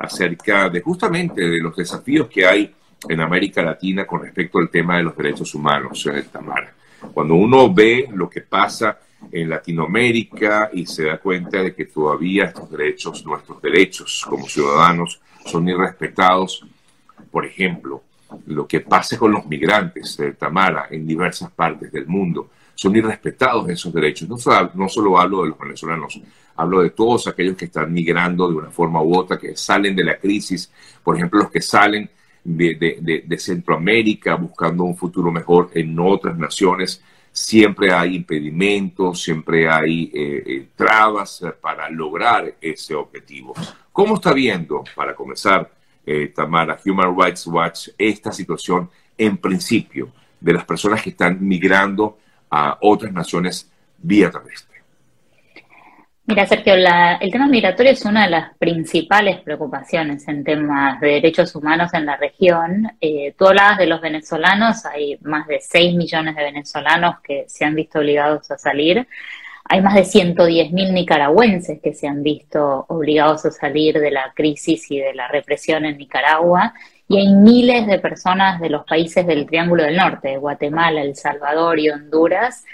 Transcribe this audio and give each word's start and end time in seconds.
acerca 0.00 0.70
de 0.70 0.80
justamente 0.80 1.42
de 1.42 1.58
los 1.58 1.76
desafíos 1.76 2.26
que 2.28 2.46
hay 2.46 2.74
en 3.06 3.20
América 3.20 3.62
Latina 3.62 4.06
con 4.06 4.22
respecto 4.22 4.58
al 4.58 4.70
tema 4.70 4.96
de 4.96 5.02
los 5.02 5.16
derechos 5.16 5.54
humanos, 5.54 6.06
eh, 6.06 6.24
Tamara. 6.32 6.72
Cuando 7.12 7.34
uno 7.34 7.72
ve 7.72 8.08
lo 8.12 8.28
que 8.28 8.40
pasa 8.40 8.98
en 9.30 9.50
Latinoamérica 9.50 10.70
y 10.72 10.86
se 10.86 11.04
da 11.04 11.18
cuenta 11.18 11.62
de 11.62 11.74
que 11.74 11.84
todavía 11.84 12.44
estos 12.44 12.70
derechos, 12.70 13.24
nuestros 13.26 13.60
derechos 13.60 14.24
como 14.28 14.46
ciudadanos, 14.46 15.20
son 15.44 15.68
irrespetados, 15.68 16.64
por 17.30 17.44
ejemplo, 17.44 18.02
lo 18.46 18.66
que 18.66 18.80
pasa 18.80 19.18
con 19.18 19.32
los 19.32 19.46
migrantes, 19.46 20.16
de 20.16 20.32
Tamara, 20.32 20.86
en 20.90 21.06
diversas 21.06 21.50
partes 21.50 21.92
del 21.92 22.06
mundo, 22.06 22.50
son 22.80 22.96
irrespetados 22.96 23.68
esos 23.68 23.92
derechos. 23.92 24.26
No 24.26 24.36
no 24.72 24.88
solo 24.88 25.18
hablo 25.20 25.42
de 25.42 25.50
los 25.50 25.58
venezolanos, 25.58 26.18
hablo 26.56 26.80
de 26.80 26.88
todos 26.88 27.26
aquellos 27.26 27.54
que 27.54 27.66
están 27.66 27.92
migrando 27.92 28.48
de 28.48 28.54
una 28.54 28.70
forma 28.70 29.02
u 29.02 29.18
otra, 29.18 29.38
que 29.38 29.54
salen 29.54 29.94
de 29.94 30.02
la 30.02 30.18
crisis, 30.18 30.72
por 31.04 31.14
ejemplo, 31.14 31.40
los 31.40 31.50
que 31.50 31.60
salen 31.60 32.08
de, 32.42 33.36
Centroamérica 33.38 34.34
buscando 34.36 34.84
un 34.84 34.96
futuro 34.96 35.30
mejor 35.30 35.70
en 35.74 35.98
otras 36.00 36.38
naciones. 36.38 37.04
Siempre 37.30 37.92
hay 37.92 38.16
impedimentos, 38.16 39.20
siempre 39.20 39.68
hay 39.68 40.10
eh, 40.14 40.42
eh, 40.46 40.68
trabas 40.74 41.44
para 41.60 41.90
lograr 41.90 42.54
ese 42.62 42.94
objetivo. 42.94 43.52
¿Cómo 43.92 44.14
está 44.14 44.32
viendo, 44.32 44.84
para 44.96 45.14
comenzar, 45.14 45.70
eh, 46.06 46.32
Tamara, 46.34 46.80
Human 46.86 47.14
Rights 47.14 47.46
Watch, 47.46 47.88
esta 47.98 48.32
situación 48.32 48.88
en 49.18 49.36
principio 49.36 50.10
de 50.40 50.54
las 50.54 50.64
personas 50.64 51.02
que 51.02 51.10
están 51.10 51.46
migrando 51.46 52.16
a 52.50 52.78
otras 52.80 53.12
naciones 53.12 53.70
vía 53.98 54.30
terrestre? 54.30 54.70
Mira, 56.30 56.46
Sergio, 56.46 56.74
el 56.74 57.32
tema 57.32 57.48
migratorio 57.48 57.90
es 57.90 58.04
una 58.04 58.22
de 58.22 58.30
las 58.30 58.56
principales 58.56 59.40
preocupaciones 59.40 60.28
en 60.28 60.44
temas 60.44 61.00
de 61.00 61.08
derechos 61.08 61.56
humanos 61.56 61.92
en 61.92 62.06
la 62.06 62.16
región. 62.16 62.92
Eh, 63.00 63.34
tú 63.36 63.48
hablabas 63.48 63.78
de 63.78 63.86
los 63.86 64.00
venezolanos, 64.00 64.86
hay 64.86 65.18
más 65.22 65.48
de 65.48 65.58
6 65.60 65.96
millones 65.96 66.36
de 66.36 66.44
venezolanos 66.44 67.16
que 67.20 67.46
se 67.48 67.64
han 67.64 67.74
visto 67.74 67.98
obligados 67.98 68.48
a 68.52 68.58
salir. 68.58 69.08
Hay 69.64 69.82
más 69.82 69.94
de 69.94 70.02
110.000 70.02 70.92
nicaragüenses 70.92 71.80
que 71.82 71.94
se 71.94 72.06
han 72.06 72.22
visto 72.22 72.84
obligados 72.88 73.44
a 73.46 73.50
salir 73.50 73.98
de 73.98 74.12
la 74.12 74.32
crisis 74.32 74.88
y 74.92 75.00
de 75.00 75.14
la 75.14 75.26
represión 75.26 75.84
en 75.84 75.98
Nicaragua. 75.98 76.74
Y 77.10 77.18
hay 77.18 77.34
miles 77.34 77.88
de 77.88 77.98
personas 77.98 78.60
de 78.60 78.70
los 78.70 78.84
países 78.84 79.26
del 79.26 79.44
Triángulo 79.44 79.82
del 79.82 79.96
Norte, 79.96 80.36
Guatemala, 80.36 81.02
El 81.02 81.16
Salvador 81.16 81.80
y 81.80 81.90
Honduras, 81.90 82.64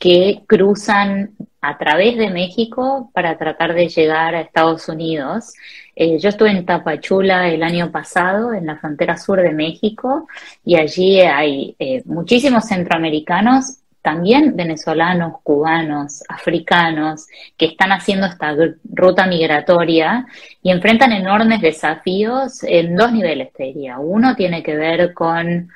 que 0.00 0.44
cruzan 0.46 1.32
a 1.60 1.76
través 1.76 2.16
de 2.16 2.30
México 2.30 3.10
para 3.12 3.36
tratar 3.36 3.74
de 3.74 3.88
llegar 3.88 4.34
a 4.34 4.40
Estados 4.40 4.88
Unidos. 4.88 5.52
Eh, 5.94 6.18
yo 6.18 6.30
estuve 6.30 6.52
en 6.52 6.64
Tapachula 6.64 7.50
el 7.50 7.62
año 7.62 7.92
pasado, 7.92 8.54
en 8.54 8.64
la 8.64 8.78
frontera 8.78 9.18
sur 9.18 9.42
de 9.42 9.52
México, 9.52 10.26
y 10.64 10.76
allí 10.76 11.20
hay 11.20 11.76
eh, 11.78 12.02
muchísimos 12.06 12.64
centroamericanos, 12.64 13.81
también 14.02 14.56
venezolanos, 14.56 15.40
cubanos, 15.42 16.24
africanos, 16.28 17.28
que 17.56 17.66
están 17.66 17.92
haciendo 17.92 18.26
esta 18.26 18.54
ruta 18.84 19.26
migratoria 19.26 20.26
y 20.60 20.70
enfrentan 20.72 21.12
enormes 21.12 21.60
desafíos 21.60 22.64
en 22.64 22.96
dos 22.96 23.12
niveles, 23.12 23.52
te 23.52 23.64
diría. 23.64 23.98
Uno 23.98 24.34
tiene 24.34 24.62
que 24.62 24.76
ver 24.76 25.14
con 25.14 25.70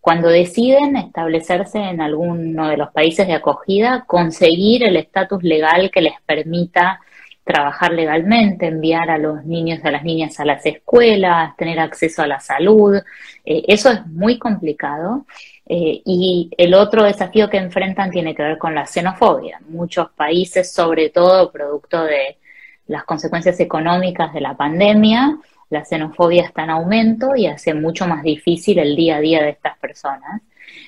cuando 0.00 0.28
deciden 0.28 0.96
establecerse 0.96 1.78
en 1.78 2.00
alguno 2.00 2.68
de 2.68 2.76
los 2.76 2.90
países 2.90 3.26
de 3.26 3.34
acogida, 3.34 4.04
conseguir 4.06 4.84
el 4.84 4.96
estatus 4.96 5.42
legal 5.42 5.90
que 5.92 6.02
les 6.02 6.14
permita 6.26 7.00
trabajar 7.44 7.92
legalmente, 7.92 8.66
enviar 8.66 9.10
a 9.10 9.18
los 9.18 9.44
niños 9.44 9.80
y 9.82 9.88
a 9.88 9.90
las 9.90 10.04
niñas 10.04 10.38
a 10.40 10.44
las 10.44 10.64
escuelas, 10.66 11.56
tener 11.56 11.78
acceso 11.80 12.22
a 12.22 12.26
la 12.26 12.40
salud. 12.40 12.96
Eh, 13.44 13.62
eso 13.68 13.90
es 13.90 14.06
muy 14.06 14.38
complicado. 14.38 15.26
Eh, 15.66 16.02
y 16.04 16.50
el 16.56 16.74
otro 16.74 17.04
desafío 17.04 17.48
que 17.48 17.56
enfrentan 17.56 18.10
tiene 18.10 18.34
que 18.34 18.42
ver 18.42 18.58
con 18.58 18.74
la 18.74 18.86
xenofobia. 18.86 19.60
Muchos 19.68 20.10
países, 20.10 20.72
sobre 20.72 21.10
todo 21.10 21.52
producto 21.52 22.04
de 22.04 22.38
las 22.86 23.04
consecuencias 23.04 23.58
económicas 23.60 24.32
de 24.34 24.40
la 24.40 24.56
pandemia, 24.56 25.38
la 25.70 25.84
xenofobia 25.84 26.44
está 26.44 26.64
en 26.64 26.70
aumento 26.70 27.34
y 27.36 27.46
hace 27.46 27.74
mucho 27.74 28.06
más 28.06 28.22
difícil 28.22 28.78
el 28.78 28.94
día 28.96 29.16
a 29.16 29.20
día 29.20 29.42
de 29.42 29.50
estas 29.50 29.78
personas. 29.78 30.42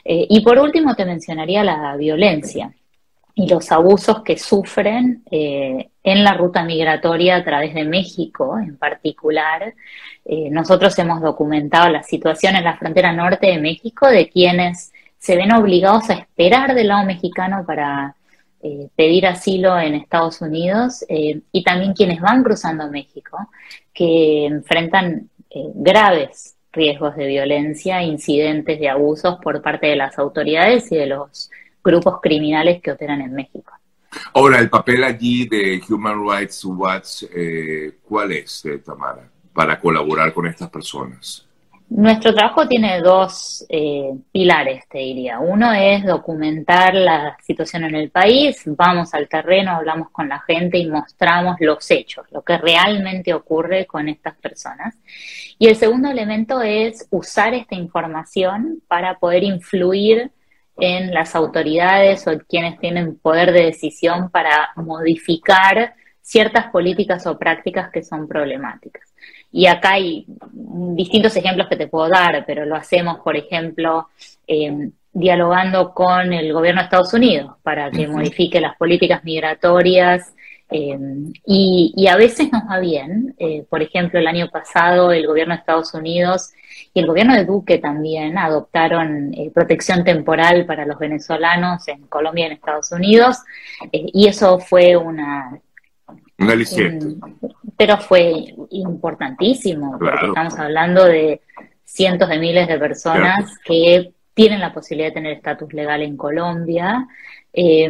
Eh, 0.04 0.26
y 0.28 0.41
por 0.43 0.59
último 0.59 0.94
te 0.94 1.04
mencionaría 1.04 1.65
la 1.65 1.97
violencia 1.97 2.72
y 3.34 3.49
los 3.49 3.72
abusos 3.72 4.22
que 4.22 4.39
sufren 4.39 5.25
eh, 5.31 5.91
en 6.03 6.25
la 6.25 6.34
ruta 6.34 6.65
migratoria 6.65 7.37
a 7.37 7.45
través 7.45 7.75
de 7.75 7.84
México 7.84 8.59
en 8.59 8.77
particular. 8.77 9.75
Eh, 10.25 10.49
nosotros 10.50 10.99
hemos 10.99 11.21
documentado 11.21 11.89
la 11.89 12.03
situación 12.03 12.56
en 12.56 12.65
la 12.65 12.77
frontera 12.77 13.12
norte 13.12 13.49
de 13.49 13.59
México 13.59 14.09
de 14.09 14.28
quienes 14.28 14.93
se 15.19 15.37
ven 15.37 15.53
obligados 15.53 16.11
a 16.11 16.15
esperar 16.15 16.75
del 16.75 16.89
lado 16.89 17.05
mexicano 17.05 17.65
para 17.67 18.15
eh, 18.67 18.89
pedir 18.97 19.27
asilo 19.27 19.78
en 19.78 19.94
Estados 19.94 20.41
Unidos 20.41 21.05
eh, 21.11 21.43
y 21.53 21.62
también 21.62 21.93
quienes 21.93 22.19
van 22.19 22.43
cruzando 22.43 22.91
México, 22.91 23.37
que 23.93 24.47
enfrentan 24.47 25.28
eh, 25.50 25.65
graves 25.75 26.56
riesgos 26.73 27.15
de 27.15 27.27
violencia, 27.27 28.03
incidentes 28.03 28.81
de 28.81 28.89
abusos 28.89 29.37
por 29.43 29.61
parte 29.61 29.89
de 29.89 29.97
las 29.97 30.19
autoridades 30.19 30.91
y 30.93 30.97
de 30.97 31.06
los 31.06 31.50
grupos 31.84 32.21
criminales 32.22 32.81
que 32.83 32.93
operan 32.93 33.21
en 33.21 33.34
México. 33.34 33.72
Ahora, 34.33 34.59
el 34.59 34.71
papel 34.71 35.05
allí 35.05 35.47
de 35.47 35.81
Human 35.89 36.27
Rights 36.27 36.65
Watch, 36.65 37.25
¿cuál 38.09 38.33
es, 38.33 38.65
Tamara, 38.84 39.28
para 39.53 39.78
colaborar 39.78 40.33
con 40.33 40.47
estas 40.47 40.71
personas? 40.71 41.47
Nuestro 41.91 42.34
trabajo 42.34 42.67
tiene 42.67 43.00
dos 43.00 43.65
eh, 43.69 44.11
pilares, 44.33 44.89
te 44.89 44.99
diría. 44.99 45.39
Uno 45.39 45.73
es 45.73 46.05
documentar 46.05 46.94
la 46.94 47.37
situación 47.43 47.84
en 47.84 47.94
el 47.94 48.11
país, 48.11 48.62
vamos 48.67 49.12
al 49.12 49.28
terreno, 49.28 49.73
hablamos 49.73 50.11
con 50.11 50.28
la 50.28 50.41
gente 50.41 50.78
y 50.78 50.89
mostramos 50.89 51.56
los 51.61 51.89
hechos, 51.91 52.27
lo 52.33 52.43
que 52.43 52.56
realmente 52.56 53.34
ocurre 53.34 53.87
con 53.87 54.09
estas 54.09 54.34
personas. 54.37 54.97
Y 55.59 55.69
el 55.69 55.77
segundo 55.77 56.09
elemento 56.09 56.62
es 56.62 57.06
usar 57.11 57.53
esta 57.55 57.75
información 57.75 58.83
para 58.89 59.19
poder 59.19 59.44
influir 59.44 60.33
en 60.77 61.12
las 61.12 61.35
autoridades 61.35 62.27
o 62.27 62.39
quienes 62.49 62.79
tienen 62.79 63.17
poder 63.17 63.53
de 63.53 63.67
decisión 63.67 64.31
para 64.31 64.71
modificar 64.77 65.95
ciertas 66.21 66.67
políticas 66.71 67.27
o 67.27 67.39
prácticas 67.39 67.91
que 67.91 68.03
son 68.03 68.27
problemáticas. 68.27 69.15
Y 69.53 69.67
acá 69.67 69.93
hay 69.93 70.27
distintos 70.51 71.37
ejemplos 71.37 71.69
que 71.69 71.77
te 71.77 71.87
puedo 71.87 72.09
dar, 72.09 72.45
pero 72.47 72.65
lo 72.65 72.75
hacemos, 72.75 73.21
por 73.21 73.37
ejemplo, 73.37 74.09
eh, 74.49 74.91
dialogando 75.12 75.95
con 75.95 76.33
el 76.33 76.53
gobierno 76.53 76.81
de 76.81 76.87
Estados 76.87 77.15
Unidos 77.15 77.53
para 77.62 77.89
que 77.91 78.09
modifique 78.09 78.61
las 78.61 78.77
políticas 78.77 79.23
migratorias. 79.23 80.35
Eh, 80.70 80.98
y, 81.44 82.06
a 82.08 82.16
veces 82.16 82.50
nos 82.52 82.62
va 82.62 82.78
bien. 82.78 83.34
Eh, 83.38 83.64
por 83.69 83.82
ejemplo, 83.82 84.19
el 84.19 84.26
año 84.26 84.48
pasado 84.50 85.12
el 85.12 85.26
gobierno 85.26 85.54
de 85.54 85.60
Estados 85.60 85.94
Unidos 85.94 86.52
y 86.92 87.00
el 87.00 87.06
gobierno 87.06 87.34
de 87.34 87.44
Duque 87.44 87.78
también 87.78 88.38
adoptaron 88.38 89.32
protección 89.52 90.04
temporal 90.04 90.66
para 90.66 90.86
los 90.86 90.98
venezolanos 90.98 91.86
en 91.88 92.06
Colombia 92.06 92.44
y 92.44 92.47
en 92.47 92.52
Estados 92.52 92.92
Unidos. 92.92 93.38
y 93.92 94.26
eso 94.28 94.58
fue 94.58 94.97
una 94.97 95.60
un 96.38 96.50
aliciente. 96.50 97.06
pero 97.76 97.98
fue 97.98 98.54
importantísimo, 98.70 99.98
porque 99.98 100.26
estamos 100.26 100.58
hablando 100.58 101.04
de 101.04 101.41
cientos 101.84 102.28
de 102.28 102.38
miles 102.38 102.69
de 102.69 102.78
personas 102.78 103.58
que 103.64 104.12
tienen 104.34 104.60
la 104.60 104.72
posibilidad 104.72 105.10
de 105.10 105.14
tener 105.14 105.32
estatus 105.32 105.72
legal 105.72 106.02
en 106.02 106.16
Colombia. 106.16 107.06
Eh, 107.56 107.88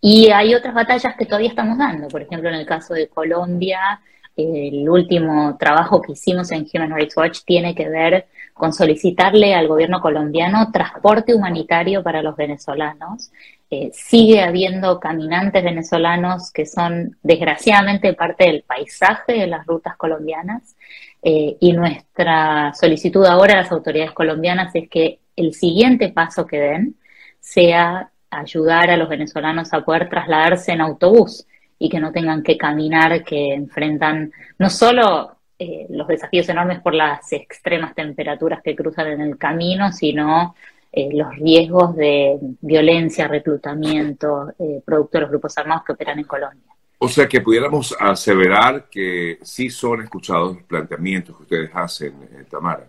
y 0.00 0.30
hay 0.30 0.54
otras 0.54 0.74
batallas 0.74 1.16
que 1.16 1.24
todavía 1.24 1.48
estamos 1.48 1.78
dando. 1.78 2.08
Por 2.08 2.22
ejemplo, 2.22 2.48
en 2.50 2.56
el 2.56 2.66
caso 2.66 2.94
de 2.94 3.08
Colombia, 3.08 4.00
el 4.38 4.88
último 4.88 5.56
trabajo 5.58 6.00
que 6.00 6.12
hicimos 6.12 6.52
en 6.52 6.66
Human 6.72 6.94
Rights 6.94 7.16
Watch 7.16 7.40
tiene 7.44 7.74
que 7.74 7.88
ver 7.88 8.26
con 8.54 8.72
solicitarle 8.72 9.54
al 9.54 9.66
gobierno 9.66 10.00
colombiano 10.00 10.70
transporte 10.70 11.34
humanitario 11.34 12.04
para 12.04 12.22
los 12.22 12.36
venezolanos. 12.36 13.32
Eh, 13.70 13.90
sigue 13.92 14.40
habiendo 14.40 15.00
caminantes 15.00 15.64
venezolanos 15.64 16.52
que 16.52 16.66
son 16.66 17.16
desgraciadamente 17.22 18.14
parte 18.14 18.44
del 18.44 18.62
paisaje 18.62 19.32
de 19.32 19.46
las 19.46 19.66
rutas 19.66 19.96
colombianas 19.96 20.76
eh, 21.22 21.56
y 21.60 21.72
nuestra 21.72 22.72
solicitud 22.74 23.26
ahora 23.26 23.54
a 23.54 23.62
las 23.62 23.72
autoridades 23.72 24.12
colombianas 24.12 24.74
es 24.74 24.88
que 24.88 25.18
el 25.36 25.52
siguiente 25.52 26.08
paso 26.10 26.46
que 26.46 26.58
den 26.58 26.96
sea 27.40 28.10
ayudar 28.30 28.90
a 28.90 28.96
los 28.96 29.08
venezolanos 29.08 29.72
a 29.72 29.84
poder 29.84 30.08
trasladarse 30.08 30.72
en 30.72 30.80
autobús 30.80 31.46
y 31.78 31.88
que 31.88 32.00
no 32.00 32.12
tengan 32.12 32.42
que 32.42 32.56
caminar, 32.56 33.24
que 33.24 33.54
enfrentan 33.54 34.32
no 34.58 34.68
solo 34.70 35.36
eh, 35.58 35.86
los 35.90 36.08
desafíos 36.08 36.48
enormes 36.48 36.80
por 36.80 36.94
las 36.94 37.32
extremas 37.32 37.94
temperaturas 37.94 38.60
que 38.62 38.76
cruzan 38.76 39.08
en 39.08 39.20
el 39.20 39.38
camino, 39.38 39.92
sino 39.92 40.54
eh, 40.90 41.10
los 41.12 41.34
riesgos 41.36 41.94
de 41.96 42.38
violencia, 42.62 43.28
reclutamiento, 43.28 44.54
eh, 44.58 44.80
producto 44.84 45.18
de 45.18 45.22
los 45.22 45.30
grupos 45.30 45.58
armados 45.58 45.84
que 45.84 45.92
operan 45.92 46.18
en 46.18 46.24
Colombia. 46.24 46.72
O 46.98 47.08
sea 47.08 47.28
que 47.28 47.40
pudiéramos 47.40 47.94
aseverar 48.00 48.88
que 48.88 49.38
sí 49.42 49.68
son 49.70 50.02
escuchados 50.02 50.56
los 50.56 50.64
planteamientos 50.64 51.36
que 51.36 51.42
ustedes 51.42 51.70
hacen, 51.74 52.14
eh, 52.32 52.44
Tamara. 52.50 52.88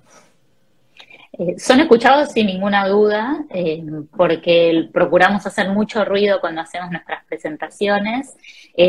Eh, 1.40 1.56
son 1.58 1.80
escuchados 1.80 2.34
sin 2.34 2.48
ninguna 2.48 2.88
duda, 2.88 3.46
eh, 3.50 3.82
porque 4.16 4.90
procuramos 4.92 5.46
hacer 5.48 5.70
mucho 5.70 6.04
ruido 6.04 6.42
cuando 6.42 6.62
hacemos 6.62 6.92
nuestras 6.92 7.24
presentaciones. 7.26 8.36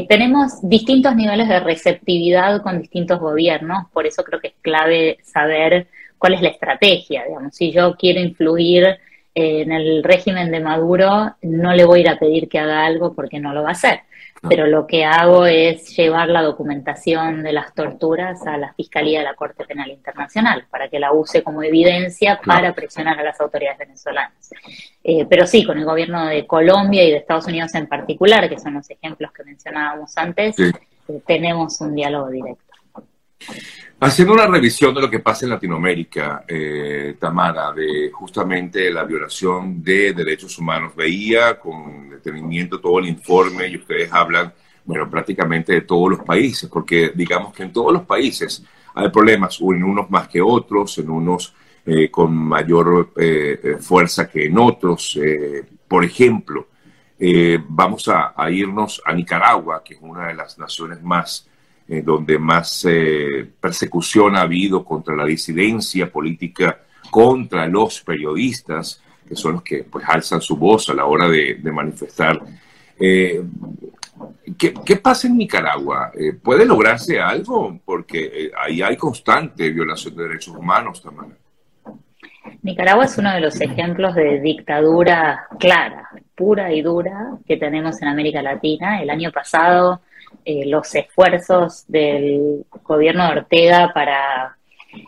tenemos 0.08 0.60
distintos 0.68 1.16
niveles 1.16 1.48
de 1.48 1.58
receptividad 1.60 2.62
con 2.62 2.80
distintos 2.80 3.18
gobiernos, 3.18 3.88
por 3.92 4.06
eso 4.06 4.22
creo 4.22 4.40
que 4.40 4.48
es 4.48 4.54
clave 4.62 5.18
saber 5.22 5.88
cuál 6.18 6.34
es 6.34 6.42
la 6.42 6.48
estrategia. 6.50 7.24
Digamos, 7.26 7.56
si 7.56 7.72
yo 7.72 7.96
quiero 7.96 8.20
influir 8.20 8.98
en 9.34 9.72
el 9.72 10.04
régimen 10.04 10.50
de 10.52 10.60
Maduro, 10.60 11.34
no 11.42 11.72
le 11.74 11.84
voy 11.84 12.00
a 12.00 12.02
ir 12.02 12.08
a 12.08 12.18
pedir 12.18 12.48
que 12.48 12.58
haga 12.58 12.84
algo 12.84 13.14
porque 13.14 13.40
no 13.40 13.52
lo 13.52 13.62
va 13.62 13.70
a 13.70 13.72
hacer 13.72 14.00
pero 14.48 14.66
lo 14.66 14.86
que 14.86 15.04
hago 15.04 15.44
es 15.44 15.94
llevar 15.96 16.28
la 16.28 16.42
documentación 16.42 17.42
de 17.42 17.52
las 17.52 17.74
torturas 17.74 18.46
a 18.46 18.56
la 18.56 18.72
Fiscalía 18.72 19.18
de 19.18 19.26
la 19.26 19.34
Corte 19.34 19.64
Penal 19.64 19.90
Internacional 19.90 20.64
para 20.70 20.88
que 20.88 20.98
la 20.98 21.12
use 21.12 21.42
como 21.42 21.62
evidencia 21.62 22.40
para 22.44 22.72
presionar 22.74 23.18
a 23.18 23.22
las 23.22 23.40
autoridades 23.40 23.78
venezolanas. 23.78 24.50
Eh, 25.04 25.26
pero 25.28 25.46
sí, 25.46 25.64
con 25.64 25.78
el 25.78 25.84
gobierno 25.84 26.26
de 26.26 26.46
Colombia 26.46 27.04
y 27.04 27.10
de 27.10 27.18
Estados 27.18 27.46
Unidos 27.46 27.74
en 27.74 27.86
particular, 27.86 28.48
que 28.48 28.58
son 28.58 28.74
los 28.74 28.88
ejemplos 28.88 29.30
que 29.32 29.44
mencionábamos 29.44 30.16
antes, 30.16 30.58
eh, 30.58 30.72
tenemos 31.26 31.80
un 31.80 31.94
diálogo 31.94 32.30
directo. 32.30 32.69
Haciendo 34.02 34.32
una 34.32 34.46
revisión 34.46 34.94
de 34.94 35.02
lo 35.02 35.10
que 35.10 35.18
pasa 35.18 35.44
en 35.44 35.50
Latinoamérica, 35.50 36.44
eh, 36.48 37.16
Tamara, 37.18 37.70
de 37.72 38.10
justamente 38.10 38.90
la 38.90 39.04
violación 39.04 39.82
de 39.84 40.14
derechos 40.14 40.58
humanos, 40.58 40.96
veía 40.96 41.60
con 41.60 42.08
detenimiento 42.08 42.80
todo 42.80 42.98
el 42.98 43.08
informe 43.08 43.68
y 43.68 43.76
ustedes 43.76 44.10
hablan, 44.10 44.54
bueno, 44.86 45.08
prácticamente 45.10 45.74
de 45.74 45.80
todos 45.82 46.12
los 46.12 46.20
países, 46.20 46.66
porque 46.70 47.12
digamos 47.14 47.52
que 47.52 47.62
en 47.62 47.74
todos 47.74 47.92
los 47.92 48.04
países 48.04 48.64
hay 48.94 49.10
problemas, 49.10 49.60
en 49.60 49.84
unos 49.84 50.10
más 50.10 50.28
que 50.28 50.40
otros, 50.40 50.96
en 50.96 51.10
unos 51.10 51.54
eh, 51.84 52.10
con 52.10 52.34
mayor 52.34 53.12
eh, 53.18 53.76
fuerza 53.80 54.30
que 54.30 54.46
en 54.46 54.58
otros. 54.58 55.18
por 55.86 56.04
ejemplo, 56.06 56.68
vamos 57.68 58.08
a, 58.08 58.50
irnos 58.50 59.02
a 59.04 59.12
Nicaragua, 59.12 59.82
que 59.84 59.92
es 59.94 60.00
una 60.00 60.28
de 60.28 60.34
las 60.34 60.58
naciones 60.58 61.02
más 61.02 61.50
eh, 61.92 62.02
donde 62.02 62.38
más 62.38 62.86
eh, 62.88 63.50
persecución 63.60 64.36
ha 64.36 64.42
habido 64.42 64.84
contra 64.84 65.16
la 65.16 65.24
disidencia 65.24 66.08
política, 66.08 66.82
contra 67.10 67.66
los 67.66 68.00
periodistas, 68.02 69.02
que 69.28 69.34
son 69.34 69.54
los 69.54 69.62
que 69.64 69.82
pues 69.82 70.04
alzan 70.06 70.40
su 70.40 70.56
voz 70.56 70.88
a 70.88 70.94
la 70.94 71.06
hora 71.06 71.28
de, 71.28 71.58
manifestar. 71.72 72.40
Eh, 73.00 73.42
¿qué, 74.56 74.96
pasa 75.02 75.26
en 75.26 75.38
Nicaragua? 75.38 76.12
¿Puede 76.40 76.64
lograrse 76.64 77.18
algo? 77.18 77.80
Porque 77.84 78.52
ahí 78.56 78.82
hay 78.82 78.96
constante 78.96 79.68
violación 79.70 80.14
de 80.14 80.22
derechos 80.22 80.54
humanos, 80.54 81.02
también. 81.02 81.34
Nicaragua 82.62 83.06
es 83.06 83.18
uno 83.18 83.32
de 83.34 83.40
los 83.40 83.60
ejemplos 83.60 84.14
de 84.14 84.40
dictadura 84.40 85.48
clara, 85.58 86.08
pura 86.36 86.72
y 86.72 86.82
dura 86.82 87.32
que 87.48 87.56
tenemos 87.56 88.00
en 88.00 88.06
América 88.06 88.42
Latina. 88.42 89.02
El 89.02 89.10
año 89.10 89.32
pasado 89.32 90.02
eh, 90.44 90.66
los 90.66 90.94
esfuerzos 90.94 91.84
del 91.88 92.64
gobierno 92.82 93.24
de 93.24 93.38
Ortega 93.40 93.92
para 93.94 94.56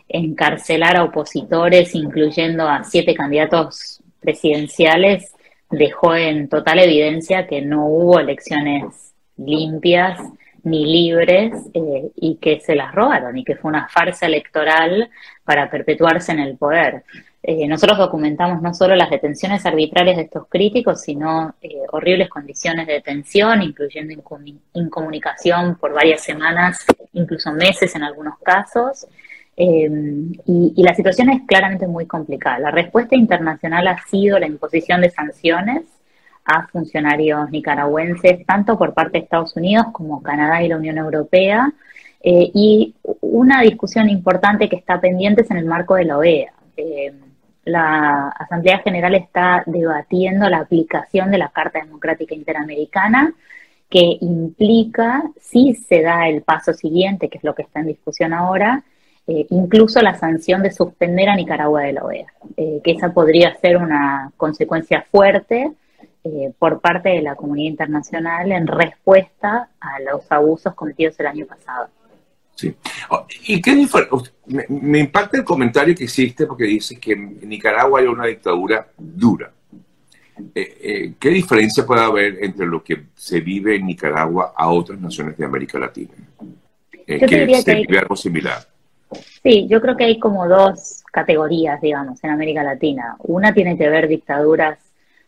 encarcelar 0.07 0.97
a 0.97 1.03
opositores, 1.03 1.93
incluyendo 1.95 2.67
a 2.67 2.83
siete 2.83 3.13
candidatos 3.13 4.01
presidenciales, 4.19 5.33
dejó 5.69 6.15
en 6.15 6.47
total 6.49 6.79
evidencia 6.79 7.47
que 7.47 7.61
no 7.61 7.87
hubo 7.87 8.19
elecciones 8.19 9.13
limpias 9.37 10.19
ni 10.63 10.85
libres 10.85 11.53
eh, 11.73 12.09
y 12.15 12.37
que 12.37 12.59
se 12.61 12.75
las 12.75 12.93
robaron 12.93 13.37
y 13.37 13.43
que 13.43 13.55
fue 13.55 13.69
una 13.69 13.89
farsa 13.89 14.27
electoral 14.27 15.09
para 15.43 15.69
perpetuarse 15.69 16.31
en 16.31 16.39
el 16.39 16.57
poder. 16.57 17.03
Eh, 17.45 17.67
nosotros 17.67 17.97
documentamos 17.97 18.61
no 18.61 18.73
solo 18.73 18.95
las 18.95 19.09
detenciones 19.09 19.65
arbitrarias 19.65 20.15
de 20.15 20.23
estos 20.23 20.47
críticos, 20.47 21.01
sino 21.01 21.53
eh, 21.61 21.75
horribles 21.91 22.29
condiciones 22.29 22.87
de 22.87 22.93
detención, 22.93 23.61
incluyendo 23.61 24.13
incomunicación 24.73 25.75
por 25.75 25.91
varias 25.91 26.21
semanas, 26.21 26.85
incluso 27.11 27.51
meses 27.51 27.93
en 27.95 28.03
algunos 28.03 28.39
casos. 28.39 29.05
Em, 29.57 30.31
y, 30.45 30.81
la 30.81 30.95
situación 30.95 31.29
es 31.29 31.41
claramente 31.45 31.85
muy 31.85 32.05
complicada. 32.07 32.59
La 32.59 32.71
respuesta 32.71 33.15
internacional 33.15 33.87
ha 33.87 33.97
sido 34.07 34.39
la 34.39 34.47
imposición 34.47 35.01
de 35.01 35.09
sanciones 35.11 35.83
a 36.45 36.67
funcionarios 36.67 37.49
nicaragüenses, 37.51 38.45
tanto 38.45 38.77
por 38.77 38.93
parte 38.93 39.17
de 39.17 39.25
Estados 39.25 39.55
Unidos 39.55 39.87
como 39.91 40.23
Canadá 40.23 40.63
y 40.63 40.69
la 40.69 40.77
Unión 40.77 40.97
Europea, 40.97 41.71
eh, 42.21 42.51
y 42.53 42.95
una 43.21 43.61
discusión 43.61 44.09
importante 44.09 44.69
que 44.69 44.77
está 44.77 44.99
pendiente 45.01 45.41
es 45.41 45.51
en 45.51 45.57
el 45.57 45.65
marco 45.65 45.95
de 45.95 46.05
la 46.05 46.17
OEA. 46.17 46.53
Em, 46.77 47.22
la 47.65 48.29
Asamblea 48.29 48.79
General 48.79 49.15
está 49.15 49.63
debatiendo 49.65 50.49
la 50.49 50.59
aplicación 50.59 51.31
de 51.31 51.37
la 51.37 51.49
Carta 51.49 51.79
Democrática 51.79 52.35
Interamericana, 52.35 53.33
que 53.89 54.17
implica, 54.21 55.23
si 55.39 55.75
se 55.75 56.01
da 56.01 56.27
el 56.27 56.41
paso 56.41 56.73
siguiente, 56.73 57.29
que 57.29 57.37
es 57.37 57.43
lo 57.43 57.53
que 57.53 57.61
está 57.61 57.79
en 57.79 57.87
discusión 57.87 58.33
ahora, 58.33 58.83
eh, 59.27 59.45
incluso 59.51 60.01
la 60.01 60.15
sanción 60.15 60.63
de 60.63 60.71
suspender 60.71 61.29
a 61.29 61.35
Nicaragua 61.35 61.83
de 61.83 61.93
la 61.93 62.03
OEA, 62.03 62.25
eh, 62.57 62.81
que 62.83 62.91
esa 62.91 63.13
podría 63.13 63.55
ser 63.55 63.77
una 63.77 64.31
consecuencia 64.35 65.05
fuerte 65.09 65.71
eh, 66.25 66.53
por 66.59 66.81
parte 66.81 67.09
de 67.09 67.21
la 67.21 67.35
comunidad 67.35 67.71
internacional 67.71 68.51
en 68.51 68.67
respuesta 68.67 69.69
a 69.79 69.99
los 70.01 70.29
abusos 70.31 70.73
cometidos 70.73 71.19
el 71.19 71.27
año 71.27 71.45
pasado. 71.45 71.87
Sí. 72.55 72.73
Oh, 73.09 73.25
¿Y 73.47 73.61
qué 73.61 73.75
me, 74.47 74.99
impacta 74.99 75.37
el 75.37 75.43
comentario 75.43 75.95
que 75.95 76.03
hiciste 76.03 76.45
porque 76.45 76.65
dice 76.65 76.99
que 76.99 77.13
en 77.13 77.49
Nicaragua 77.49 77.99
hay 77.99 78.07
una 78.07 78.25
dictadura 78.25 78.87
dura. 78.97 79.51
Eh, 80.55 80.77
eh, 80.81 81.13
¿Qué 81.19 81.29
diferencia 81.29 81.85
puede 81.85 82.01
haber 82.01 82.43
entre 82.43 82.65
lo 82.65 82.83
que 82.83 83.03
se 83.15 83.39
vive 83.39 83.75
en 83.75 83.85
Nicaragua 83.85 84.53
a 84.55 84.69
otras 84.69 84.99
naciones 84.99 85.37
de 85.37 85.45
América 85.45 85.79
Latina? 85.79 86.13
Eh, 87.05 87.19
que 87.19 87.61
se 87.61 87.75
vive 87.75 87.99
algo 87.99 88.15
similar. 88.15 88.59
Sí, 89.43 89.67
yo 89.67 89.81
creo 89.81 89.95
que 89.95 90.05
hay 90.05 90.19
como 90.19 90.47
dos 90.47 91.03
categorías, 91.11 91.81
digamos, 91.81 92.23
en 92.23 92.31
América 92.31 92.63
Latina. 92.63 93.15
Una 93.19 93.53
tiene 93.53 93.77
que 93.77 93.89
ver 93.89 94.07
dictaduras 94.07 94.79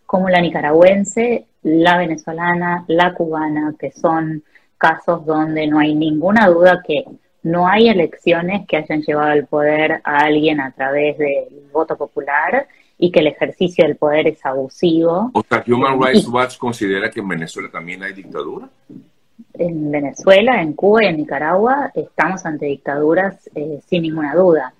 como 0.05 0.29
la 0.29 0.41
nicaragüense, 0.41 1.45
la 1.63 1.97
venezolana, 1.97 2.85
la 2.87 3.13
cubana, 3.13 3.73
que 3.77 3.91
son 3.91 4.43
casos 4.85 5.25
donde 5.25 5.65
no 5.65 5.79
hay 5.79 5.95
ninguna 5.95 6.47
duda 6.47 6.83
que 6.85 7.05
no 7.41 7.67
hay 7.67 7.89
elecciones 7.89 8.67
que 8.67 8.77
hayan 8.77 9.01
llevado 9.01 9.31
al 9.31 9.47
poder 9.47 9.99
a 10.03 10.19
alguien 10.19 10.61
a 10.61 10.71
través 10.71 11.17
del 11.17 11.47
voto 11.73 11.97
popular 11.97 12.67
y 12.99 13.11
que 13.11 13.19
el 13.21 13.27
ejercicio 13.27 13.83
del 13.83 13.95
poder 13.95 14.27
es 14.27 14.45
abusivo. 14.45 15.31
O 15.33 15.43
sea, 15.49 15.63
Human 15.67 15.99
Rights 15.99 16.27
Watch 16.27 16.57
considera 16.57 17.09
que 17.09 17.19
en 17.19 17.27
Venezuela 17.27 17.69
también 17.71 18.03
hay 18.03 18.13
dictadura. 18.13 18.69
En 19.55 19.89
Venezuela, 19.89 20.61
en 20.61 20.73
Cuba 20.73 21.03
y 21.03 21.07
en 21.07 21.17
Nicaragua 21.17 21.91
estamos 21.95 22.45
ante 22.45 22.67
dictaduras 22.67 23.49
eh, 23.55 23.79
sin 23.87 24.03
ninguna 24.03 24.35
duda. 24.35 24.73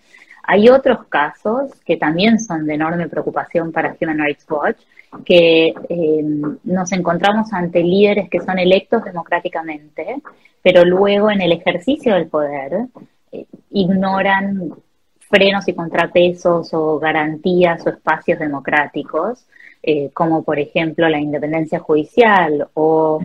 Hay 0.44 0.70
otros 0.70 1.08
casos 1.08 1.74
que 1.84 1.98
también 1.98 2.40
son 2.40 2.68
de 2.68 2.76
enorme 2.76 3.10
preocupación 3.10 3.72
para 3.72 3.96
Human 4.00 4.20
Rights 4.20 4.46
Watch, 4.48 4.78
que 5.24 5.74
eh, 5.90 6.24
nos 6.64 6.92
encontramos 6.92 7.54
ante 7.54 7.84
líderes 7.84 8.30
que 8.30 8.42
son 8.42 8.60
electos 8.60 9.04
democráticamente, 9.04 10.22
pero 10.62 10.84
luego 10.84 11.30
en 11.32 11.42
el 11.42 11.52
ejercicio 11.52 12.14
del 12.14 12.28
poder 12.28 12.88
eh, 13.32 13.46
ignoran 13.72 14.74
frenos 15.20 15.68
y 15.68 15.74
contrapesos 15.74 16.74
o 16.74 17.00
garantías 17.00 17.86
o 17.86 17.90
espacios 17.90 18.40
democráticos, 18.40 19.46
eh, 19.84 20.10
como 20.14 20.44
por 20.44 20.60
ejemplo 20.60 21.08
la 21.08 21.20
independencia 21.20 21.80
judicial 21.80 22.68
o 22.74 23.22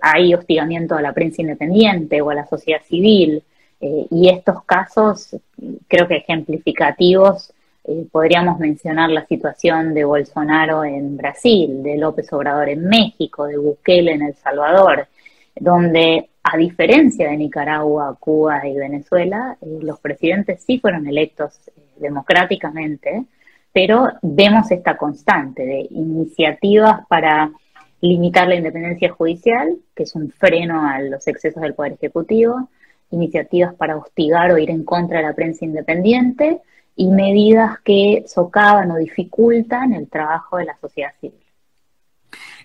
hay 0.00 0.34
hostigamiento 0.34 0.96
a 0.96 1.02
la 1.02 1.12
prensa 1.12 1.42
independiente 1.42 2.20
o 2.20 2.30
a 2.30 2.34
la 2.34 2.46
sociedad 2.46 2.82
civil. 2.82 3.42
y 3.80 4.28
estos 4.30 4.64
casos 4.64 5.36
creo 5.88 6.08
que 6.08 6.16
ejemplificativos 6.16 7.53
eh, 7.86 8.06
podríamos 8.10 8.58
mencionar 8.58 9.10
la 9.10 9.26
situación 9.26 9.92
de 9.92 10.04
Bolsonaro 10.04 10.84
en 10.84 11.16
Brasil, 11.16 11.82
de 11.82 11.98
López 11.98 12.32
Obrador 12.32 12.70
en 12.70 12.86
México, 12.88 13.46
de 13.46 13.58
Bukele 13.58 14.12
en 14.12 14.22
El 14.22 14.34
Salvador, 14.36 15.06
donde 15.54 16.30
a 16.42 16.56
diferencia 16.56 17.28
de 17.28 17.36
Nicaragua, 17.36 18.16
Cuba 18.18 18.66
y 18.66 18.76
Venezuela, 18.76 19.56
eh, 19.60 19.78
los 19.82 20.00
presidentes 20.00 20.62
sí 20.66 20.78
fueron 20.78 21.06
electos 21.06 21.60
eh, 21.68 21.80
democráticamente, 21.96 23.24
pero 23.72 24.08
vemos 24.22 24.70
esta 24.70 24.96
constante 24.96 25.64
de 25.66 25.86
iniciativas 25.90 27.06
para 27.08 27.50
limitar 28.00 28.48
la 28.48 28.56
independencia 28.56 29.10
judicial, 29.10 29.76
que 29.94 30.04
es 30.04 30.14
un 30.14 30.30
freno 30.30 30.86
a 30.86 31.00
los 31.00 31.26
excesos 31.26 31.62
del 31.62 31.74
Poder 31.74 31.92
Ejecutivo, 31.92 32.68
iniciativas 33.10 33.74
para 33.74 33.96
hostigar 33.96 34.50
o 34.52 34.58
ir 34.58 34.70
en 34.70 34.84
contra 34.84 35.18
de 35.18 35.24
la 35.24 35.34
prensa 35.34 35.64
independiente, 35.64 36.60
y 36.96 37.08
medidas 37.08 37.80
que 37.80 38.24
socavan 38.26 38.90
o 38.90 38.96
dificultan 38.96 39.92
el 39.92 40.08
trabajo 40.08 40.58
de 40.58 40.66
la 40.66 40.76
sociedad 40.78 41.12
civil. 41.20 41.40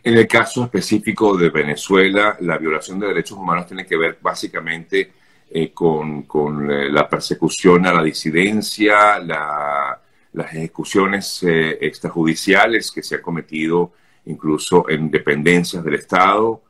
En 0.03 0.17
el 0.17 0.27
caso 0.27 0.63
específico 0.63 1.35
de 1.35 1.49
Venezuela, 1.49 2.37
la 2.41 2.57
violación 2.57 2.99
de 2.99 3.07
derechos 3.07 3.37
humanos 3.37 3.67
tiene 3.67 3.85
que 3.85 3.97
ver 3.97 4.17
básicamente 4.21 5.11
eh, 5.51 5.71
con, 5.73 6.25
eh, 6.71 6.89
la 6.89 7.09
persecución 7.09 7.85
a 7.85 7.93
la 7.93 8.03
disidencia, 8.03 9.19
las 9.19 10.53
ejecuciones 10.53 11.43
eh, 11.43 11.77
extrajudiciales 11.81 12.91
que 12.91 13.03
se 13.03 13.15
han 13.15 13.21
cometido 13.21 13.93
incluso 14.25 14.87
en 14.89 15.09
dependencias 15.09 15.83
del 15.83 15.95
Estado. 15.95 16.61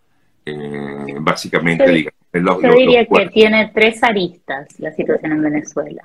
básicamente, 1.20 2.10
yo, 2.34 2.62
yo 2.62 2.74
diría 2.74 3.06
que 3.06 3.28
tiene 3.30 3.72
tres 3.74 4.04
aristas 4.04 4.80
la 4.80 4.92
situación 4.92 5.32
en 5.32 5.42
Venezuela. 5.42 6.04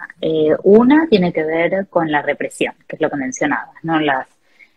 una 0.63 1.07
tiene 1.09 1.33
que 1.33 1.45
ver 1.45 1.87
con 1.89 2.11
la 2.11 2.23
represión, 2.23 2.75
que 2.89 2.97
es 2.97 3.03
lo 3.03 3.11
que 3.11 3.17
mencionabas, 3.17 3.83
¿no? 3.83 4.01
Las 4.01 4.27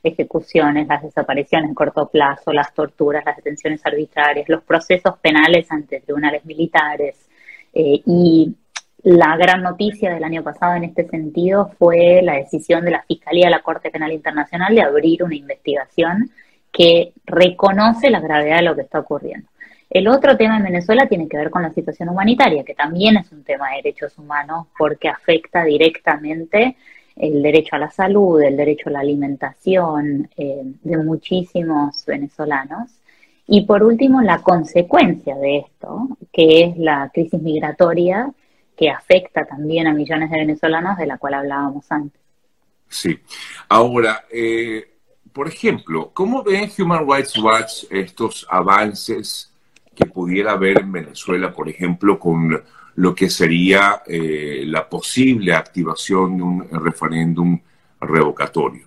ejecuciones, 0.03 0.87
las 0.87 1.03
desapariciones 1.03 1.69
en 1.69 1.75
corto 1.75 2.07
plazo, 2.07 2.53
las 2.53 2.73
torturas, 2.73 3.23
las 3.25 3.37
detenciones 3.37 3.85
arbitrarias, 3.85 4.49
los 4.49 4.63
procesos 4.63 5.17
penales 5.19 5.71
ante 5.71 6.01
tribunales 6.01 6.45
militares. 6.45 7.27
Eh, 7.73 8.01
y 8.05 8.55
la 9.03 9.37
gran 9.37 9.61
noticia 9.61 10.13
del 10.13 10.23
año 10.23 10.43
pasado 10.43 10.75
en 10.75 10.85
este 10.85 11.07
sentido 11.07 11.71
fue 11.77 12.21
la 12.23 12.35
decisión 12.35 12.83
de 12.83 12.91
la 12.91 13.03
Fiscalía 13.03 13.45
de 13.45 13.51
la 13.51 13.61
Corte 13.61 13.91
Penal 13.91 14.11
Internacional 14.11 14.73
de 14.73 14.81
abrir 14.81 15.23
una 15.23 15.35
investigación 15.35 16.29
que 16.71 17.13
reconoce 17.25 18.09
la 18.09 18.19
gravedad 18.19 18.57
de 18.57 18.63
lo 18.63 18.75
que 18.75 18.81
está 18.81 18.99
ocurriendo. 18.99 19.47
El 19.89 20.07
otro 20.07 20.35
tema 20.35 20.57
en 20.57 20.63
Venezuela 20.63 21.07
tiene 21.07 21.27
que 21.27 21.37
ver 21.37 21.49
con 21.49 21.63
la 21.63 21.73
situación 21.73 22.09
humanitaria, 22.09 22.63
que 22.63 22.73
también 22.73 23.17
es 23.17 23.31
un 23.31 23.43
tema 23.43 23.69
de 23.69 23.77
derechos 23.77 24.17
humanos 24.17 24.67
porque 24.77 25.07
afecta 25.07 25.63
directamente 25.63 26.75
el 27.15 27.41
derecho 27.41 27.75
a 27.75 27.79
la 27.79 27.89
salud, 27.89 28.41
el 28.41 28.57
derecho 28.57 28.89
a 28.89 28.93
la 28.93 28.99
alimentación 28.99 30.29
eh, 30.37 30.61
de 30.63 30.97
muchísimos 30.97 32.05
venezolanos. 32.05 32.91
Y 33.47 33.65
por 33.65 33.81
último, 33.81 34.21
la 34.21 34.39
consecuencia 34.39 35.35
de 35.35 35.59
esto, 35.59 36.09
que 36.33 36.65
es 36.65 36.77
la 36.77 37.09
crisis 37.13 37.41
migratoria 37.41 38.31
que 38.75 38.89
afecta 38.89 39.45
también 39.45 39.87
a 39.87 39.93
millones 39.93 40.29
de 40.29 40.37
venezolanos, 40.37 40.97
de 40.97 41.07
la 41.07 41.17
cual 41.17 41.33
hablábamos 41.33 41.91
antes. 41.91 42.21
Sí. 42.89 43.17
Ahora, 43.69 44.25
eh, 44.31 44.87
por 45.33 45.47
ejemplo, 45.47 46.11
¿cómo 46.13 46.43
ve 46.43 46.69
Human 46.77 47.09
Rights 47.09 47.37
Watch 47.39 47.85
estos 47.89 48.45
avances 48.49 49.51
que 49.97 50.05
pudiera 50.05 50.51
haber 50.51 50.81
en 50.81 50.91
Venezuela, 50.91 51.51
por 51.51 51.67
ejemplo, 51.67 52.19
con 52.19 52.61
lo 52.95 53.15
que 53.15 53.29
sería 53.29 54.03
eh, 54.05 54.63
la 54.65 54.87
posible 54.87 55.53
activación 55.53 56.37
de 56.37 56.43
un 56.43 56.67
referéndum 56.69 57.59
revocatorio. 58.01 58.85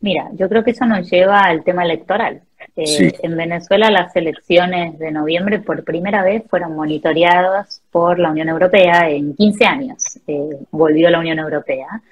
Mira, 0.00 0.30
yo 0.34 0.48
creo 0.48 0.62
que 0.62 0.72
eso 0.72 0.84
nos 0.84 1.10
lleva 1.10 1.40
al 1.40 1.64
tema 1.64 1.82
electoral. 1.82 2.42
Eh, 2.76 3.12
en 3.22 3.36
Venezuela 3.36 3.90
las 3.90 4.14
elecciones 4.14 4.98
de 4.98 5.10
noviembre 5.10 5.58
por 5.60 5.82
primera 5.82 6.22
vez 6.22 6.44
fueron 6.48 6.76
monitoreadas 6.76 7.82
por 7.90 8.18
la 8.18 8.30
Unión 8.30 8.48
Europea 8.48 9.10
en 9.10 9.34
15 9.34 9.64
años. 9.64 10.20
Eh, 10.26 10.58
volvió 10.70 11.10
la 11.10 11.20
Unión 11.20 11.38
Europea. 11.38 12.02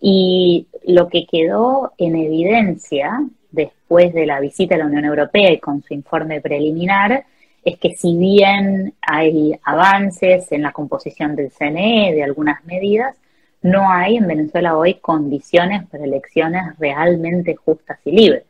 Y 0.00 0.66
lo 0.86 1.08
que 1.08 1.26
quedó 1.26 1.92
en 1.98 2.16
evidencia 2.16 3.22
después 3.50 4.12
de 4.14 4.26
la 4.26 4.40
visita 4.40 4.74
a 4.74 4.78
la 4.78 4.86
Unión 4.86 5.04
Europea 5.04 5.52
y 5.52 5.58
con 5.58 5.82
su 5.82 5.94
informe 5.94 6.40
preliminar 6.40 7.24
es 7.64 7.78
que 7.78 7.96
si 7.96 8.16
bien 8.16 8.94
hay 9.00 9.58
avances 9.64 10.52
en 10.52 10.62
la 10.62 10.72
composición 10.72 11.34
del 11.34 11.50
CNE, 11.50 12.12
de 12.14 12.22
algunas 12.22 12.64
medidas, 12.64 13.16
no 13.60 13.90
hay 13.90 14.16
en 14.16 14.28
Venezuela 14.28 14.76
hoy 14.76 14.94
condiciones 14.94 15.84
para 15.88 16.04
elecciones 16.04 16.78
realmente 16.78 17.56
justas 17.56 17.98
y 18.04 18.12
libres. 18.12 18.44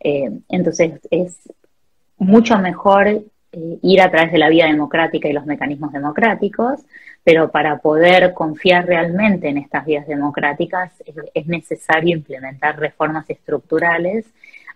Eh, 0.00 0.30
entonces 0.48 1.00
es 1.10 1.36
mucho 2.16 2.58
mejor 2.58 3.22
eh, 3.56 3.78
ir 3.82 4.00
a 4.00 4.10
través 4.10 4.32
de 4.32 4.38
la 4.38 4.48
vía 4.48 4.66
democrática 4.66 5.28
y 5.28 5.32
los 5.32 5.46
mecanismos 5.46 5.92
democráticos, 5.92 6.80
pero 7.24 7.50
para 7.50 7.78
poder 7.78 8.32
confiar 8.34 8.86
realmente 8.86 9.48
en 9.48 9.58
estas 9.58 9.84
vías 9.84 10.06
democráticas 10.06 10.92
es 11.34 11.46
necesario 11.46 12.16
implementar 12.16 12.78
reformas 12.78 13.28
estructurales 13.28 14.26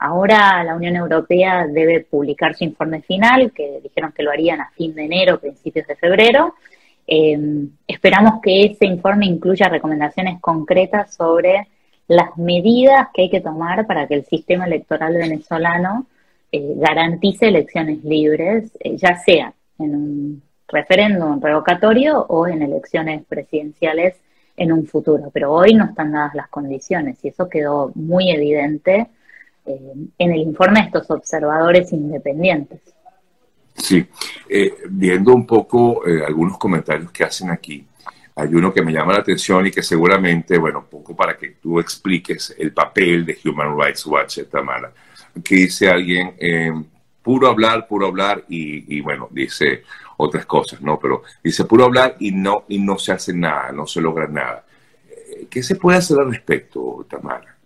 Ahora 0.02 0.64
la 0.64 0.76
Unión 0.76 0.96
Europea 0.96 1.66
debe 1.66 2.00
publicar 2.00 2.54
su 2.54 2.64
informe 2.64 3.02
final, 3.02 3.52
que 3.52 3.80
dijeron 3.82 4.12
que 4.12 4.22
lo 4.22 4.30
harían 4.30 4.58
a 4.62 4.70
fin 4.70 4.94
de 4.94 5.04
enero, 5.04 5.38
principios 5.38 5.86
de 5.86 5.94
febrero. 5.94 6.54
Em, 7.06 7.68
esperamos 7.86 8.40
que 8.42 8.64
ese 8.64 8.86
informe 8.86 9.26
incluya 9.26 9.68
recomendaciones 9.68 10.40
concretas 10.40 11.14
sobre 11.14 11.68
las 12.08 12.34
medidas 12.38 13.08
que 13.12 13.22
hay 13.22 13.30
que 13.30 13.42
tomar 13.42 13.86
para 13.86 14.06
que 14.06 14.14
el 14.14 14.24
sistema 14.24 14.64
electoral 14.64 15.12
venezolano 15.12 16.06
eh, 16.52 16.74
garantice 16.76 17.46
elecciones 17.46 18.02
libres, 18.02 18.72
eh, 18.80 18.96
ya 18.96 19.16
sea 19.18 19.54
en 19.78 19.94
un 19.94 20.42
referéndum 20.66 21.40
revocatorio 21.40 22.26
o 22.28 22.48
en 22.48 22.62
elecciones 22.62 23.24
presidenciales 23.26 24.16
en 24.56 24.72
un 24.72 24.84
futuro. 24.86 25.30
Pero 25.32 25.52
hoy 25.52 25.74
no 25.74 25.84
están 25.84 26.10
dadas 26.10 26.34
las 26.34 26.48
condiciones 26.48 27.24
y 27.24 27.28
eso 27.28 27.48
quedó 27.48 27.92
muy 27.94 28.30
evidente 28.30 29.06
eh, 29.64 29.92
en 30.18 30.32
el 30.32 30.38
informe 30.38 30.80
de 30.80 30.86
estos 30.86 31.08
observadores 31.10 31.92
independientes. 31.92 32.80
Sí, 33.74 34.04
eh, 34.48 34.74
viendo 34.90 35.32
un 35.32 35.46
poco 35.46 36.02
algunos 36.26 36.58
comentarios 36.58 37.12
que 37.12 37.24
hacen 37.24 37.50
aquí, 37.50 37.86
hay 38.34 38.54
uno 38.54 38.72
que 38.72 38.82
me 38.82 38.92
llama 38.92 39.12
la 39.12 39.20
atención 39.20 39.66
y 39.66 39.70
que 39.70 39.82
seguramente, 39.82 40.58
bueno, 40.58 40.80
un 40.80 40.86
poco 40.86 41.14
para 41.14 41.36
que 41.36 41.50
tú 41.62 41.78
expliques 41.78 42.54
el 42.58 42.72
papel 42.72 43.24
de 43.24 43.38
Human 43.44 43.78
Rights 43.78 44.04
Watch, 44.06 44.40
Tamara, 44.50 44.92
que 45.44 45.54
dice 45.54 45.88
alguien, 45.88 46.34
puro 47.22 47.48
hablar, 47.48 47.86
puro 47.86 48.06
hablar 48.06 48.44
y, 48.48 48.96
y, 48.96 49.00
bueno, 49.00 49.28
dice 49.30 49.84
otras 50.16 50.46
cosas, 50.46 50.80
¿no? 50.80 50.98
Pero 50.98 51.22
dice 51.42 51.64
puro 51.64 51.84
hablar 51.84 52.16
y 52.20 52.32
no, 52.32 52.64
y 52.68 52.78
no 52.78 52.98
se 52.98 53.12
hace 53.12 53.32
nada, 53.32 53.72
no 53.72 53.86
se 53.86 54.00
logra 54.00 54.26
nada. 54.26 54.64
¿Qué 55.48 55.62
se 55.62 55.76
puede 55.76 55.98
hacer 55.98 56.18
al 56.20 56.30
respecto, 56.30 57.06
Tamara? 57.08 57.56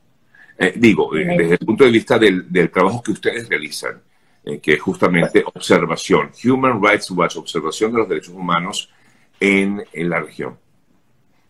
Eh, 0.56 0.75
digo, 0.76 1.14
eh, 1.16 1.25
desde 1.37 1.52
el 1.54 1.59
punto 1.59 1.85
de 1.85 1.90
vista 1.90 2.18
del, 2.18 2.71
trabajo 2.71 3.02
que 3.02 3.12
ustedes 3.12 3.49
realizan, 3.49 4.00
eh, 4.44 4.61
que 4.61 4.75
es 4.75 4.80
justamente 4.80 5.42
observación, 5.44 6.30
Human 6.44 6.80
Rights 6.83 7.11
Watch, 7.11 7.37
observación 7.37 7.92
de 7.92 7.99
los 7.99 8.09
derechos 8.09 8.35
humanos 8.35 8.90
en, 9.40 9.85
la 9.92 10.21
región. 10.21 10.56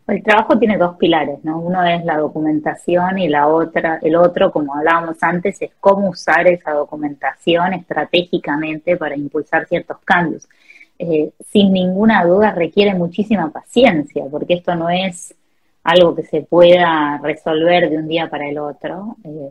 El 0.06 0.22
trabajo 0.22 0.58
tiene 0.58 0.76
dos 0.76 0.96
pilares, 0.96 1.42
¿no? 1.44 1.60
Uno 1.60 1.82
es 1.84 2.04
la 2.04 2.18
documentación 2.18 3.18
y 3.18 3.28
la 3.28 3.48
otra, 3.48 3.98
el 4.02 4.16
otro, 4.16 4.52
como 4.52 4.74
hablábamos 4.74 5.22
antes, 5.22 5.62
es 5.62 5.70
cómo 5.80 6.10
usar 6.10 6.46
esa 6.46 6.72
documentación 6.72 7.72
estratégicamente 7.72 8.96
para 8.98 9.16
impulsar 9.16 9.66
ciertos 9.66 9.98
cambios. 10.04 10.46
sin 11.50 11.72
ninguna 11.72 12.24
duda 12.24 12.52
requiere 12.52 12.94
muchísima 12.94 13.50
paciencia, 13.50 14.24
porque 14.30 14.54
esto 14.54 14.74
no 14.74 14.90
es 14.90 15.34
algo 15.84 16.14
que 16.14 16.24
se 16.24 16.42
pueda 16.42 17.18
resolver 17.22 17.90
de 17.90 17.98
un 17.98 18.08
día 18.08 18.28
para 18.28 18.48
el 18.48 18.58
otro. 18.58 19.16
Eh, 19.24 19.50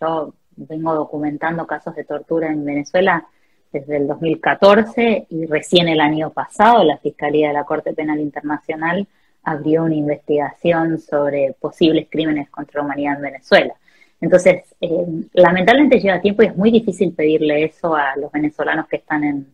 yo 0.00 0.34
vengo 0.56 0.94
documentando 0.94 1.66
casos 1.66 1.94
de 1.94 2.04
tortura 2.04 2.48
en 2.48 2.64
Venezuela 2.64 3.26
desde 3.72 3.96
el 3.96 4.06
2014 4.06 5.26
y 5.30 5.46
recién 5.46 5.88
el 5.88 6.00
año 6.00 6.30
pasado 6.30 6.84
la 6.84 6.98
Fiscalía 6.98 7.48
de 7.48 7.54
la 7.54 7.64
Corte 7.64 7.92
Penal 7.94 8.20
Internacional 8.20 9.06
abrió 9.44 9.84
una 9.84 9.94
investigación 9.94 10.98
sobre 10.98 11.54
posibles 11.60 12.06
crímenes 12.10 12.48
contra 12.50 12.80
la 12.80 12.86
humanidad 12.86 13.16
en 13.16 13.22
Venezuela. 13.22 13.74
Entonces, 14.20 14.62
eh, 14.80 15.06
lamentablemente 15.32 15.98
lleva 15.98 16.20
tiempo 16.20 16.42
y 16.42 16.46
es 16.46 16.56
muy 16.56 16.70
difícil 16.70 17.12
pedirle 17.12 17.64
eso 17.64 17.94
a 17.96 18.16
los 18.16 18.30
venezolanos 18.30 18.86
que 18.86 18.96
están 18.96 19.24
en 19.24 19.46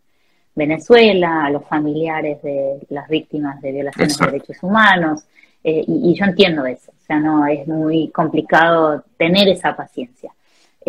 Venezuela, 0.54 1.46
a 1.46 1.50
los 1.50 1.64
familiares 1.64 2.42
de 2.42 2.78
las 2.90 3.08
víctimas 3.08 3.62
de 3.62 3.72
violaciones 3.72 4.18
de 4.18 4.26
derechos 4.26 4.62
humanos. 4.62 5.24
Eh, 5.64 5.84
y, 5.86 6.14
yo 6.14 6.24
entiendo 6.24 6.66
eso, 6.66 6.92
o 6.92 7.04
sea, 7.06 7.18
no 7.18 7.46
es 7.46 7.66
muy 7.66 8.08
complicado 8.08 9.04
tener 9.16 9.48
esa 9.48 9.74
paciencia. 9.74 10.30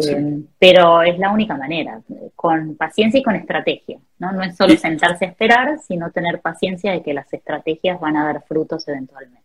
Eh, 0.07 0.39
pero 0.57 1.01
es 1.01 1.17
la 1.19 1.31
única 1.31 1.55
manera, 1.55 2.01
con 2.35 2.75
paciencia 2.75 3.19
y 3.19 3.23
con 3.23 3.35
estrategia, 3.35 3.99
¿no? 4.19 4.31
No 4.31 4.43
es 4.43 4.55
solo 4.55 4.75
sentarse 4.75 5.25
a 5.25 5.29
esperar, 5.29 5.79
sino 5.79 6.11
tener 6.11 6.41
paciencia 6.41 6.91
de 6.91 7.03
que 7.03 7.13
las 7.13 7.31
estrategias 7.33 7.99
van 7.99 8.17
a 8.17 8.25
dar 8.25 8.43
frutos 8.47 8.87
eventualmente. 8.87 9.43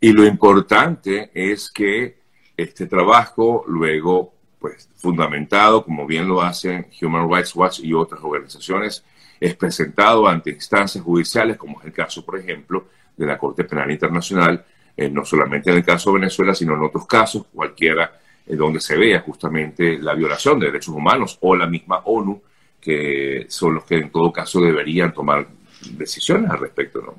Y 0.00 0.12
lo 0.12 0.26
importante 0.26 1.30
es 1.34 1.70
que 1.70 2.18
este 2.56 2.86
trabajo 2.86 3.64
luego, 3.66 4.34
pues 4.58 4.88
fundamentado, 4.96 5.84
como 5.84 6.06
bien 6.06 6.28
lo 6.28 6.42
hacen 6.42 6.86
Human 7.00 7.30
Rights 7.30 7.54
Watch 7.56 7.80
y 7.80 7.92
otras 7.94 8.20
organizaciones, 8.22 9.04
es 9.40 9.54
presentado 9.56 10.26
ante 10.26 10.50
instancias 10.50 11.02
judiciales, 11.02 11.56
como 11.56 11.80
es 11.80 11.86
el 11.86 11.92
caso, 11.92 12.24
por 12.24 12.38
ejemplo, 12.38 12.86
de 13.16 13.26
la 13.26 13.38
Corte 13.38 13.64
Penal 13.64 13.90
Internacional, 13.90 14.64
eh, 14.96 15.08
no 15.10 15.24
solamente 15.24 15.70
en 15.70 15.76
el 15.76 15.84
caso 15.84 16.10
de 16.10 16.20
Venezuela, 16.20 16.54
sino 16.54 16.74
en 16.74 16.82
otros 16.82 17.06
casos, 17.06 17.46
cualquiera 17.52 18.20
donde 18.46 18.80
se 18.80 18.96
vea 18.96 19.20
justamente 19.20 19.98
la 19.98 20.14
violación 20.14 20.58
de 20.60 20.66
derechos 20.66 20.94
humanos 20.94 21.38
o 21.40 21.56
la 21.56 21.66
misma 21.66 22.00
ONU, 22.04 22.42
que 22.80 23.46
son 23.48 23.74
los 23.74 23.84
que 23.84 23.96
en 23.96 24.10
todo 24.10 24.30
caso 24.32 24.60
deberían 24.60 25.12
tomar 25.12 25.46
decisiones 25.92 26.50
al 26.50 26.58
respecto, 26.58 27.00
¿no? 27.00 27.14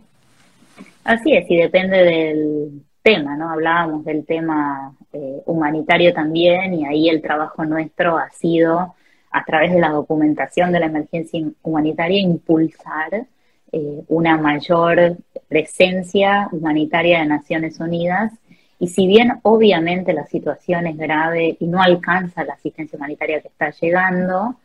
Así 1.04 1.34
es, 1.34 1.50
y 1.50 1.58
depende 1.58 1.98
del 1.98 2.82
tema, 3.04 3.38
¿no? 3.38 3.52
Hablábamos 3.52 4.04
del 4.06 4.26
tema 4.26 4.96
eh, 5.14 5.42
humanitario 5.46 6.14
también 6.14 6.74
y 6.74 6.86
ahí 6.86 7.10
el 7.10 7.22
trabajo 7.22 7.64
nuestro 7.64 8.18
ha 8.18 8.32
sido, 8.32 8.96
a 9.32 9.46
través 9.46 9.72
de 9.72 9.80
la 9.80 9.90
documentación 9.90 10.72
de 10.72 10.80
la 10.80 10.88
emergencia 10.88 11.40
humanitaria, 11.62 12.20
impulsar 12.20 13.28
eh, 13.72 14.04
una 14.08 14.38
mayor 14.38 15.18
presencia 15.48 16.50
humanitaria 16.52 17.20
de 17.20 17.26
Naciones 17.26 17.80
Unidas. 17.80 18.34
Y 18.80 18.88
si 18.88 19.08
bien 19.08 19.40
obviamente 19.44 20.14
la 20.14 20.26
situación 20.26 20.88
es 20.88 20.98
grave 20.98 21.58
y 21.60 21.68
no 21.68 21.82
alcanza 21.82 22.44
la 22.44 22.54
asistencia 22.54 22.98
humanitaria 22.98 23.42
que 23.42 23.48
está 23.48 23.70
llegando, 23.72 24.56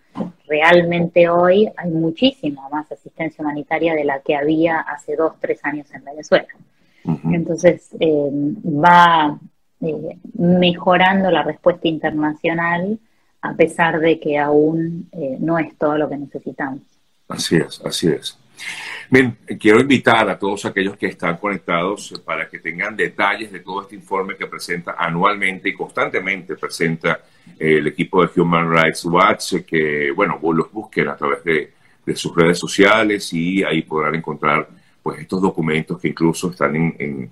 realmente 0.48 1.28
hoy 1.28 1.70
hay 1.76 1.90
muchísima 1.90 2.68
más 2.70 2.90
asistencia 2.90 3.42
humanitaria 3.42 3.94
de 3.94 4.04
la 4.04 4.20
que 4.20 4.34
había 4.34 4.80
hace 4.80 5.16
dos, 5.16 5.34
tres 5.40 5.60
años 5.64 5.86
en 5.94 6.04
Venezuela. 6.04 6.48
Entonces, 7.24 7.88
eh, 7.98 8.30
va 8.66 9.38
eh, 9.80 10.18
mejorando 10.34 11.30
la 11.30 11.42
respuesta 11.42 11.88
internacional 11.88 12.98
a 13.42 13.54
pesar 13.54 14.00
de 14.00 14.20
que 14.20 14.38
aún 14.38 15.08
eh, 15.12 15.36
no 15.40 15.58
es 15.58 15.76
todo 15.78 15.96
lo 15.96 16.08
que 16.08 16.18
necesitamos. 16.18 16.82
Así 17.28 17.56
es, 17.56 17.80
así 17.84 18.08
es. 18.08 18.38
Bien, 19.10 19.36
quiero 19.58 19.80
invitar 19.80 20.28
a 20.28 20.38
todos 20.38 20.64
aquellos 20.66 20.96
que 20.96 21.06
están 21.06 21.36
conectados 21.36 22.20
para 22.24 22.48
que 22.48 22.60
tengan 22.60 22.96
detalles 22.96 23.50
de 23.50 23.60
todo 23.60 23.82
este 23.82 23.96
informe 23.96 24.36
que 24.36 24.46
presenta 24.46 24.94
anualmente 24.96 25.68
y 25.68 25.74
constantemente 25.74 26.54
presenta 26.56 27.20
el 27.58 27.86
equipo 27.88 28.24
de 28.24 28.40
Human 28.40 28.70
Rights 28.70 29.04
Watch, 29.06 29.54
que, 29.66 30.12
bueno, 30.12 30.38
los 30.52 30.70
busquen 30.72 31.08
a 31.08 31.16
través 31.16 31.42
de, 31.44 31.72
sus 32.14 32.34
redes 32.34 32.58
sociales 32.58 33.32
y 33.32 33.62
ahí 33.62 33.82
podrán 33.82 34.16
encontrar 34.16 34.68
pues 35.00 35.20
estos 35.20 35.40
documentos 35.40 36.00
que 36.00 36.08
incluso 36.08 36.50
están 36.50 36.74
en 36.74 37.30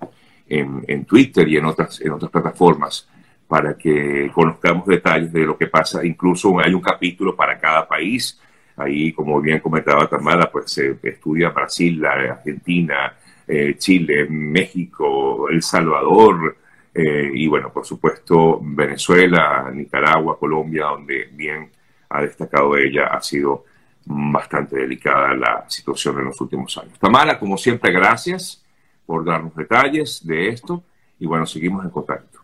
en, 0.49 1.05
Twitter 1.05 1.47
y 1.47 1.57
en 1.57 1.65
otras, 1.65 2.01
en 2.01 2.11
otras 2.11 2.31
plataformas 2.31 3.07
para 3.47 3.77
que 3.77 4.29
conozcamos 4.33 4.85
detalles 4.85 5.31
de 5.31 5.45
lo 5.45 5.57
que 5.57 5.67
pasa. 5.67 6.05
Incluso 6.05 6.59
hay 6.59 6.73
un 6.73 6.81
capítulo 6.81 7.35
para 7.35 7.57
cada 7.57 7.87
país. 7.87 8.39
Ahí, 8.79 9.11
como 9.11 9.41
bien 9.41 9.59
comentaba 9.59 10.07
Tamara, 10.07 10.49
pues 10.49 10.71
se 10.71 10.97
estudia 11.03 11.49
Brasil, 11.49 12.03
Argentina, 12.05 13.13
eh, 13.45 13.75
Chile, 13.77 14.25
México, 14.29 15.49
El 15.49 15.61
Salvador 15.61 16.55
eh, 16.93 17.29
y, 17.33 17.47
bueno, 17.47 17.73
por 17.73 17.85
supuesto, 17.85 18.59
Venezuela, 18.61 19.69
Nicaragua, 19.73 20.39
Colombia, 20.39 20.85
donde 20.85 21.29
bien 21.33 21.69
ha 22.09 22.21
destacado 22.21 22.77
ella, 22.77 23.07
ha 23.07 23.21
sido 23.21 23.65
bastante 24.05 24.77
delicada 24.77 25.35
la 25.35 25.65
situación 25.67 26.19
en 26.19 26.25
los 26.25 26.39
últimos 26.39 26.77
años. 26.77 26.97
Tamara, 26.99 27.37
como 27.37 27.57
siempre, 27.57 27.91
gracias 27.91 28.65
por 29.05 29.25
darnos 29.25 29.55
detalles 29.55 30.25
de 30.25 30.49
esto 30.49 30.83
y 31.19 31.25
bueno, 31.25 31.45
seguimos 31.45 31.83
en 31.83 31.91
contacto. 31.91 32.39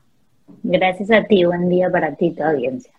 Gracias 0.63 1.11
a 1.11 1.23
ti, 1.23 1.45
buen 1.45 1.69
día 1.69 1.89
para 1.89 2.13
ti, 2.15 2.31
tu 2.31 2.43
audiencia. 2.43 2.94